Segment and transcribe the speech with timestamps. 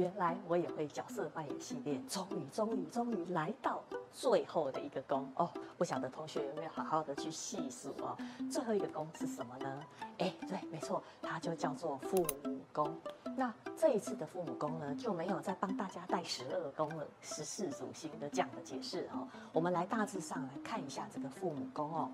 [0.00, 5.50] 原来我也会角色扮演系列，终于终于终于来到最后的一个宫哦！
[5.76, 8.16] 不晓得同学有没有好好的去细数哦？
[8.50, 9.82] 最后一个宫是什么呢？
[10.16, 12.98] 哎，对，没错，它就叫做父母宫。
[13.36, 19.28] 那这一次的父母宫呢，就没有再帮大家带十二宫了，十四主星的这样的解释哦。
[19.52, 22.10] 我们来大致上来看一下这个父母宫哦。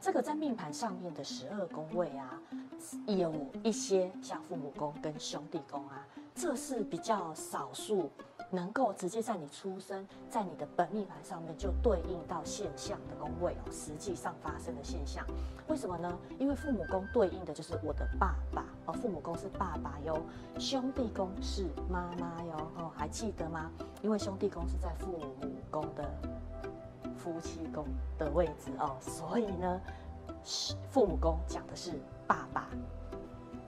[0.00, 2.42] 这个在命盘上面的十二宫位啊，
[3.06, 6.04] 有一些像父母宫跟兄弟宫啊。
[6.34, 8.10] 这是比较少数
[8.50, 15.24] 能够直接在你出生在你的本命盘上面就对应到现象的宫位哦，实际上发生的现象，
[15.68, 16.18] 为什么呢？
[16.38, 20.20] 因为父母宫对应的就是我的爸爸哦，父母宫是爸爸哟，
[20.58, 23.70] 兄弟宫是妈妈哟哦，还记得吗？
[24.02, 25.26] 因为兄弟宫是在父母
[25.70, 26.10] 宫的
[27.16, 27.86] 夫妻宫
[28.18, 29.80] 的位置哦，所以呢，
[30.90, 31.92] 父母宫讲的是
[32.26, 32.68] 爸爸。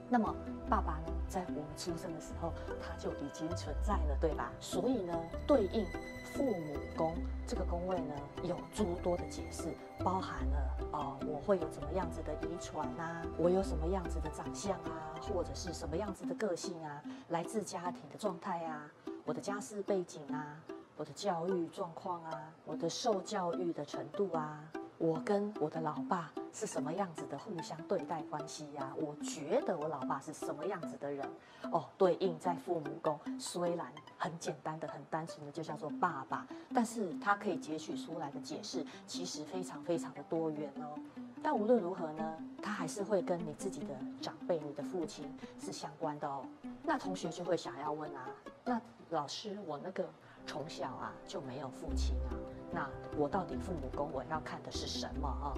[0.09, 0.35] 那么
[0.69, 4.51] 爸爸呢，在我们出生的时候，它就已经存在了，对吧？
[4.59, 5.83] 所以呢，对应
[6.31, 7.15] 父母宫
[7.47, 8.13] 这个宫位呢，
[8.43, 18.87] 有诸多的解释，包含了哦，我会有怎么样子的遗传啊，我有什么样子的长相啊，或者是什么样子的个性啊，来自家庭的状态啊，
[19.25, 20.61] 我的家世背景啊，
[20.95, 24.63] 我的教育状况啊，我的受教育的程度啊。
[25.03, 31.29] 我跟我的老爸是什么样子的互相对待关系呀、我觉得我老爸是什么样子的人？
[31.73, 40.97] 哦，对应在父母宫，虽然很简单的、很单纯的就叫做爸爸，但是他可以截取出来的解释其实非常非常的多元哦。
[41.43, 46.45] 但无论如何呢，他还是会跟你自己的长辈、你的父亲是相关的哦。
[46.81, 48.29] 那同学就会想要问啊，
[48.63, 50.07] 那老师，我那个
[50.47, 52.31] 从小啊就没有父亲啊？
[52.73, 55.53] 那我到底父母宫我要看的是什么啊？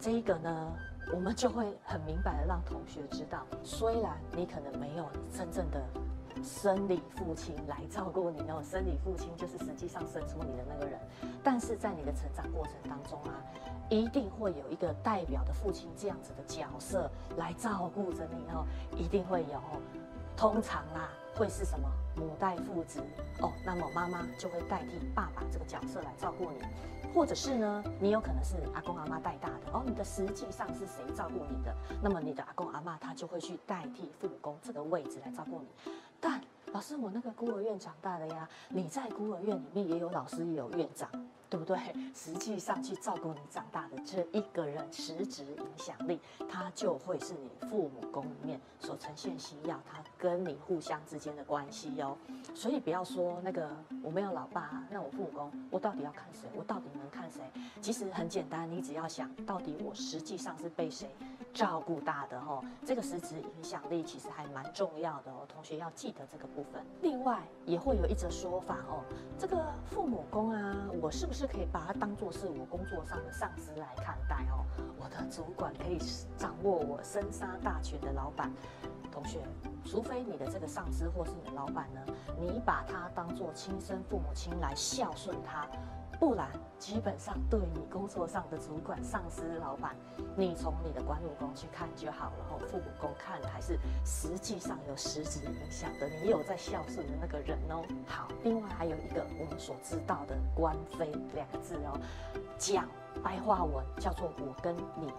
[0.00, 0.72] 这一个呢，
[1.12, 5.82] 我们就会很明白的让同学知道，虽然你可能没有真正的
[6.42, 10.98] 生理父亲来照顾你哦，生理父亲就是实际上生出你的那个人，
[11.42, 13.36] 但是在你的成长过程当中啊，
[13.90, 18.64] 一定会有一个代表的父亲这样子的角色来照顾着你哦，
[18.96, 19.60] 一定会有。
[20.36, 23.00] 通常啊，会是什么母带父职
[23.40, 23.52] 哦？
[23.64, 29.82] 那么妈妈就会代替爸爸这个角色来照顾你，或者是呢，你有可能是阿公阿妈带大的哦。
[29.84, 31.74] 你的实际上是谁照顾你的？
[32.00, 35.92] 那么你的阿公阿妈他就会去代替父母宫这个位置来照顾你。
[36.20, 36.40] 但
[36.72, 41.10] 老师，我那个孤儿院长大的呀，你在孤儿院里面也有老师也有院长。
[41.50, 41.78] 对不对？
[42.14, 46.18] 实际上去照顾你长大的这一个人，实质影响力，
[46.48, 52.16] 他就会是你父母宫里面所呈现需要他跟你互相之间的关系哟。
[52.54, 53.70] 所以不要说那个
[54.02, 56.48] 我没有老爸，那我父母宫我到底要看谁？
[56.56, 57.40] 我到底能看谁？
[57.80, 61.08] 其实很简单，你只要想到底我实际上是被谁
[61.54, 65.46] 照顾大的哦，这个实质影响力其实还蛮重要的哦。
[65.48, 66.84] 同学要记得这个部分。
[67.00, 69.02] 另外也会有一则说法哦，
[69.38, 71.46] 这个父母宫啊，我是不是？
[71.46, 74.64] 可以把它当做是我工作上的上司来看待哦，
[74.98, 75.98] 我的主管可以
[76.36, 78.50] 掌握我生杀大权的老板。
[79.14, 79.38] 同学，
[79.84, 82.00] 除非你的这个上司或是你的老板呢，
[82.40, 85.64] 你把他当做亲生父母亲来孝顺他。
[86.18, 86.48] 不然，
[86.78, 89.96] 基本上对你工作上的主管、上司、老板，
[90.36, 92.46] 你从你的官禄宫去看就好了。
[92.50, 97.84] 哦，父母宫看还是实际上有实质影响的，你有在孝顺的那个人哦。
[98.06, 102.00] 好，另外还有一个我们所知道的“官非”两个字哦，
[102.58, 102.88] 讲
[103.22, 105.12] 白话文叫做“我跟你”。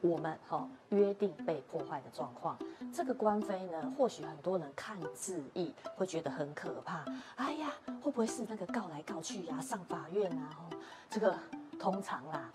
[0.00, 2.58] 我们哈约定被破坏的状况，
[2.94, 7.04] 这个官非呢，或许很多人看字义会觉得很可怕。
[7.36, 7.72] 哎呀，
[8.02, 10.50] 会不会是那个告来告去呀、上法院啊？
[10.58, 10.76] 哦，
[11.08, 11.34] 这个
[11.80, 12.50] 通常啦。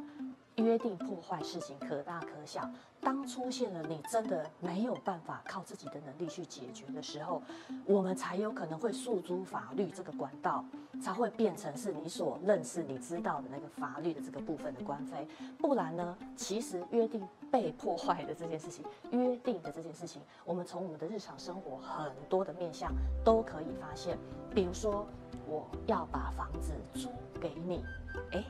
[0.57, 2.68] 约定破坏事情可大可小，
[3.00, 7.41] 当出现了你真的没有办法靠自己的能力去解决的时候，
[7.85, 10.66] 我们才有可能会诉诸法律这个管道，
[11.01, 15.28] 才会变成是你所认识、你知道的那个法律的这个部分的官非。
[15.59, 22.92] 不然呢，其实约定被破坏的这件事情，约定的这件事情，我们从我们的日常生活很多的面向
[23.24, 24.18] 都可以发现。
[24.56, 25.06] 比如说，
[25.48, 27.86] 我要把房子租给你，
[28.31, 28.44] 诶。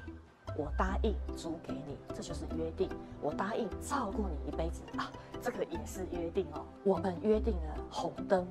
[0.58, 2.90] 我答应租给你，这就是约定。
[3.22, 5.12] 我答应照顾你一辈子啊，
[5.42, 6.66] 这个也是约定哦。
[6.84, 8.46] 我们约定了红灯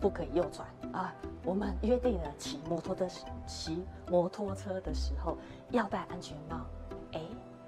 [0.00, 1.14] 不可以右转啊，
[1.44, 3.08] 我们约定了骑摩托的
[3.46, 5.36] 骑摩托车的时候
[5.70, 6.64] 要戴安全帽。
[7.12, 7.20] 哎，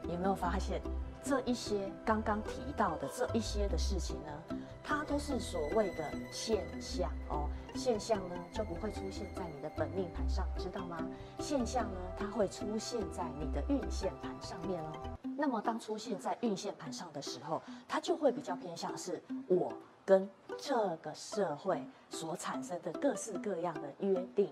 [0.05, 0.81] 有没有发现
[1.23, 4.57] 这一些刚刚提到的这一些的事情呢？
[4.85, 10.99] 它都是所谓的现象哦，现象呢就不会出现在你的本命盘上，知道吗？
[11.39, 14.93] 现象呢，它会出现在你的运线盘上面哦。
[15.37, 19.73] 那么当出现在运线盘上的时候，它就会比较偏向是我
[20.05, 20.29] 跟
[20.59, 24.49] 这个社会所产生的各式各样的约定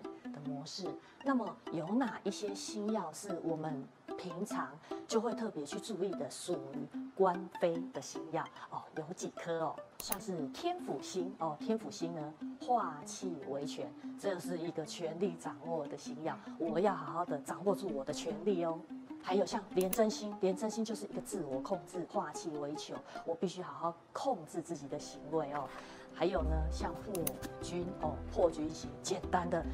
[0.61, 0.85] 模式。
[1.25, 3.83] 那么有哪一些星曜是我们
[4.19, 4.69] 平常
[5.09, 8.83] 就会特别去注意的，属于官非的星曜哦？
[8.97, 18.79] 有几颗哦，像是天府星哦，天府星呢，化气为权，这是一个权力掌握的星曜，我要好好的掌握住我的权力哦。
[19.23, 25.67] 还有像廉贞星，廉贞星就是一个自我控制，化气为囚，我必须好好控制自己的行为哦。
[26.15, 27.25] 还有呢，像父母
[27.63, 29.65] 军哦，破军星，简单的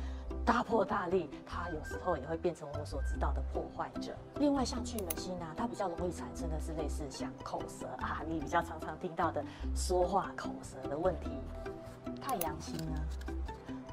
[0.46, 4.14] 大破大立，它有时候也会变成我们所知道的破坏者。
[4.38, 9.44] 另外像巨门星呢，它比较容易产生的是类似像口舌啊，你比较常常听到的
[9.75, 11.31] 说话口舌的问题。
[12.22, 12.94] 太阳星呢，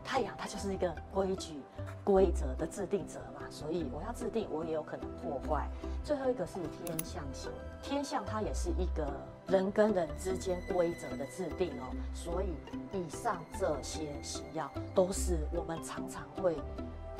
[0.03, 1.59] 太阳它就是一个规矩。
[2.05, 5.69] 规则的制定者嘛，所以我要制定，我也有可能破坏。
[6.03, 7.49] 最后一个是天象星，
[7.83, 9.05] 天象它也是一个
[9.47, 11.93] 人跟人之间规则的制定哦。
[12.15, 12.55] 所以
[12.93, 16.57] 以上这些星曜都是我们常常会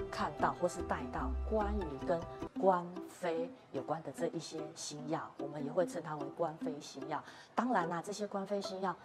[0.10, 2.19] 看到或是带到关于跟
[2.60, 7.21] 官非有关的这一些星曜，我们也会称它为官非星曜。
[7.54, 8.95] 当然啦，这些官非星曜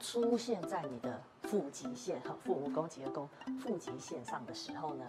[0.00, 1.20] 出现在你的。
[1.44, 5.04] 父极线和父母宫吉的宫父极线上的时候呢，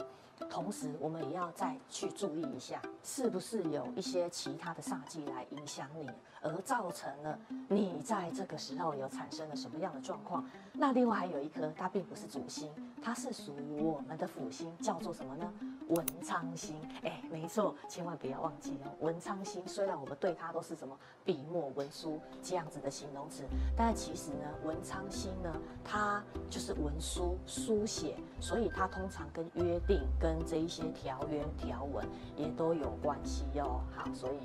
[0.50, 6.10] 同时我们也要再去注意一下，是不是有一些其他的煞气来影响你，
[6.42, 10.44] 而造成了你在这个时候有产生了什么样的状况？
[10.74, 12.72] 那另外还有一颗，它并不是主星，
[13.04, 15.54] 它是属于我们的辅星，叫做什么呢？
[15.92, 16.76] 文昌星。
[17.04, 18.92] 哎，没错，千万不要忘记哦。
[19.00, 23.44] 文昌星虽然我们对它都是什么笔墨文书这样子的形容词，
[23.76, 25.54] 但其实呢，文昌星呢，
[25.84, 32.06] 它就是文书书写，所以它通常跟约定、跟这一些条约条文
[32.36, 33.82] 也都有关系哟。
[33.96, 34.38] 好，所以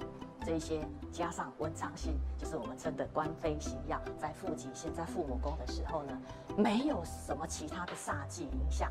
[0.47, 6.17] 这些加上文昌星，就是我们称的官非星曜，在父极线在父母宫的时候呢，
[6.57, 8.89] 没有什么其他的煞气影响，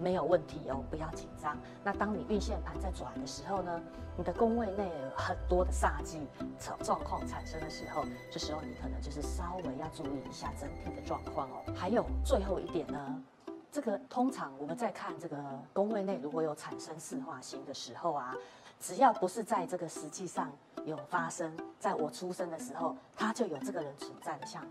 [0.00, 1.58] 没有问题哦，不要紧张。
[1.84, 3.82] 那当你运线盘在转的时候呢，
[4.16, 6.26] 你的宫位内有很多的煞气
[6.58, 8.02] 状状况产生的时候，
[8.32, 11.62] 这时候你可能就是稍微要注意一下整体的状况哦。
[11.76, 13.22] 还有最后一点呢，
[13.70, 15.36] 这个通常我们在看这个
[15.74, 18.34] 宫位内如果有产生四化星的时候啊，
[18.80, 20.50] 只要不是在这个实际上
[20.84, 24.64] 有发生，在我出生的时候，他就有这个人存在的，像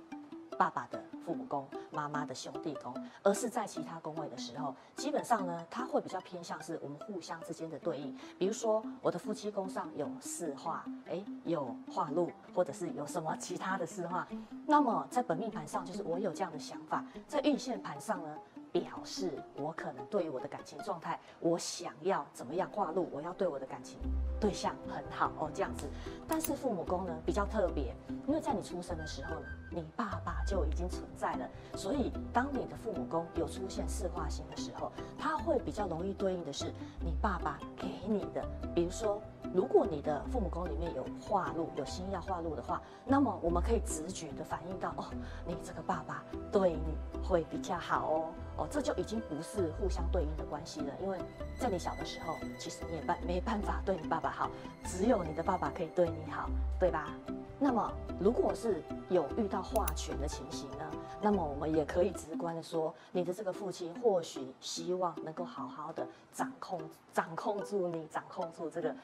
[0.57, 1.01] 爸爸的。
[1.25, 8.13] 父母宫、妈妈的兄弟宫，而是在其他宫位的时候，基本上呢，它会比较偏向是我们互相之间的对应。
[8.37, 14.27] 比如说，我的夫妻宫上有四化，哎，有化禄，或者是有什么其他的四化，
[14.67, 18.37] 那么在本命盘上，就是我有这样的想法，在运线盘上呢。
[18.73, 23.99] 表示我可能对于我的感情状态，我想要怎么样化禄，我要对我的感情
[24.41, 25.87] 对象很好哦，这样子。
[26.27, 27.95] 但是父母宫呢比较特别，
[28.27, 36.65] 因为在你出生的时候呢，你爸爸就已经存在了，所以当你的父母宫有出现四化星的时候，它会比较容易对应的是
[36.99, 38.43] 你爸爸给你的，
[38.73, 39.21] 比如说。
[39.53, 45.05] 如果你的父母宫里面有化禄，有星曜化禄的话，那么我们可以直觉的反映到，哦，
[45.45, 48.25] 你这个爸爸对你会比较好哦，
[48.57, 51.17] 哦，这就已经不是互相对应的关系了，因为
[51.57, 54.49] 在你小的时候，其实你也办没办法对你爸爸好，
[54.83, 57.13] 只有你的爸爸可以对你好，对吧？
[57.59, 60.91] 那么如果是有遇到化权的情形呢，
[61.21, 66.81] 那么我们也可以直观的说，你的这个父亲或许希望能够好好的掌控
[67.13, 68.95] 掌控住你，掌控住这个。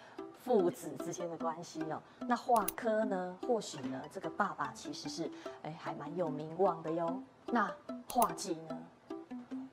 [0.41, 3.37] 父子之间的关系哦，那化科呢？
[3.45, 5.29] 或许呢，这个爸爸其实是
[5.63, 7.21] 哎，还蛮有名望的哟。
[7.45, 7.69] 那
[8.07, 8.79] 化忌呢，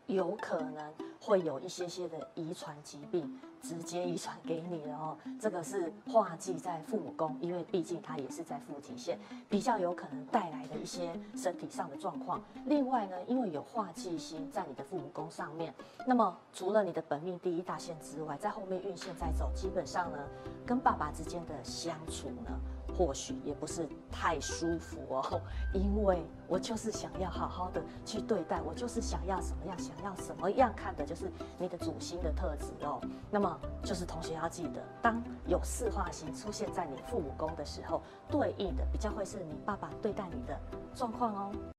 [0.06, 3.38] 有可能会有一些些的遗传疾病。
[3.62, 12.40] 直接遗传给你了哦，这个是化忌在父母宫，因为毕竟它也是在父极线，比较有可能带来的一些身体上的状况。
[12.66, 15.74] 另外呢，因为有化忌星在你的父母宫上面，
[16.06, 20.18] 那么除了你的本命第一大线之外，在后面运线在走，基本上呢，
[20.64, 22.52] 跟爸爸之间的相处呢。
[22.96, 25.40] 或许也不是太舒服哦，
[25.74, 33.00] 因为我就是想要好好的去对待，我就是想要什么样，想要什么样看的，就是你的主星的特质哦。
[33.30, 38.00] 那么就是同学要记得，当有四化星出现在你父母宫的时候，
[38.30, 40.58] 对应的比较会是你爸爸对待你的
[40.94, 41.75] 状况哦。